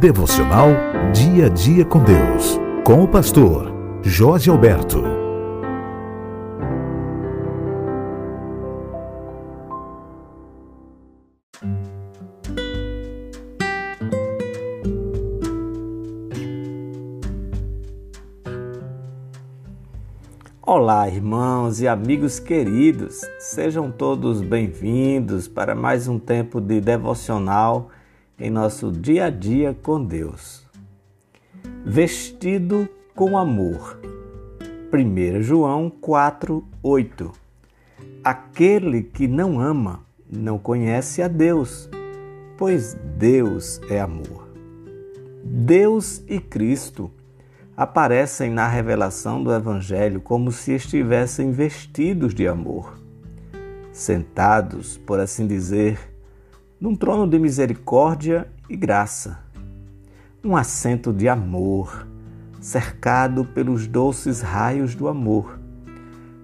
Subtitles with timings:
[0.00, 0.68] Devocional
[1.12, 2.58] Dia a Dia com Deus.
[2.82, 3.70] Com o pastor
[4.02, 5.02] Jorge Alberto.
[20.62, 27.90] Olá, irmãos e amigos queridos, sejam todos bem-vindos para mais um tempo de devocional
[28.40, 30.64] em nosso dia a dia com Deus.
[31.84, 34.00] Vestido com amor.
[34.90, 37.32] 1 João 4, 8.
[38.24, 41.88] Aquele que não ama não conhece a Deus,
[42.56, 44.48] pois Deus é amor.
[45.44, 47.10] Deus e Cristo
[47.76, 52.98] aparecem na revelação do Evangelho como se estivessem vestidos de amor,
[53.92, 55.98] sentados, por assim dizer,
[56.80, 59.38] num trono de misericórdia e graça,
[60.42, 62.08] um assento de amor,
[62.58, 65.58] cercado pelos doces raios do amor.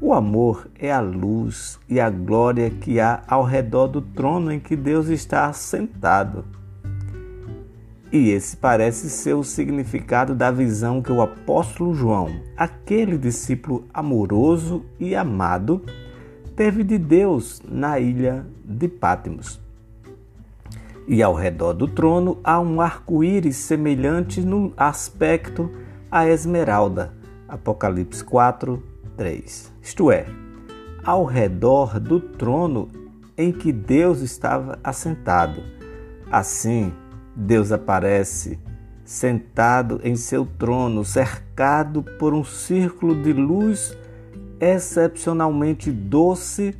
[0.00, 4.60] O amor é a luz e a glória que há ao redor do trono em
[4.60, 6.44] que Deus está assentado.
[8.12, 14.84] E esse parece ser o significado da visão que o apóstolo João, aquele discípulo amoroso
[14.98, 15.84] e amado,
[16.54, 19.60] teve de Deus na ilha de Pátimos
[21.06, 25.70] e ao redor do trono há um arco-íris semelhante no aspecto
[26.10, 27.12] à esmeralda.
[27.48, 28.82] Apocalipse 4,
[29.16, 29.72] 3.
[29.82, 30.26] Isto é,
[31.04, 32.88] ao redor do trono
[33.36, 35.62] em que Deus estava assentado.
[36.30, 36.92] Assim,
[37.34, 38.58] Deus aparece
[39.04, 43.96] sentado em seu trono, cercado por um círculo de luz
[44.60, 46.76] excepcionalmente doce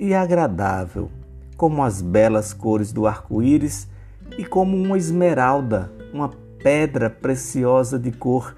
[0.00, 1.10] e agradável
[1.58, 3.88] como as belas cores do arco-íris
[4.38, 6.30] e como uma esmeralda, uma
[6.62, 8.54] pedra preciosa de cor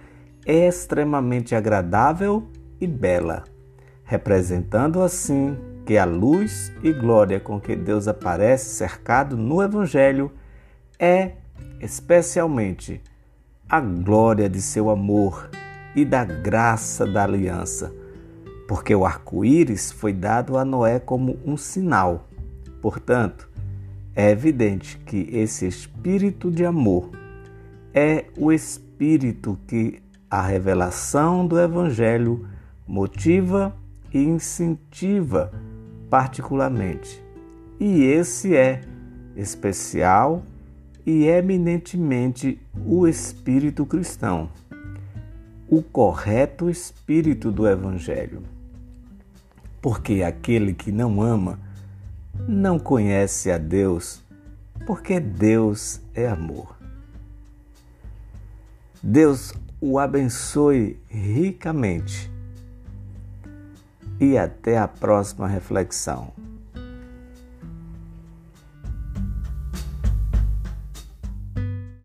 [0.47, 2.47] extremamente agradável
[2.79, 3.45] e bela,
[4.05, 5.57] representando assim
[5.87, 10.31] que a luz e glória com que Deus aparece cercado no Evangelho
[10.99, 11.33] é
[11.81, 13.01] especialmente
[13.67, 15.49] a glória de seu amor
[15.97, 17.95] e da graça da aliança,
[18.69, 22.27] porque o arco-íris foi dado a Noé como um sinal
[22.81, 23.49] Portanto,
[24.15, 27.11] é evidente que esse espírito de amor
[27.95, 32.47] é o espírito que a revelação do Evangelho
[32.87, 33.75] motiva
[34.13, 35.53] e incentiva
[36.09, 37.23] particularmente.
[37.79, 38.83] E esse é
[39.37, 40.43] especial
[41.07, 44.51] e eminentemente o espírito cristão,
[45.69, 48.43] o correto espírito do Evangelho.
[49.81, 51.59] Porque aquele que não ama,
[52.49, 54.23] não conhece a Deus,
[54.87, 56.77] porque Deus é amor.
[59.03, 62.31] Deus o abençoe ricamente.
[64.21, 66.33] E até a próxima reflexão.